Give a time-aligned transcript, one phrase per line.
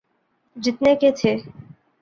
[0.55, 1.35] جتنے کے تھے۔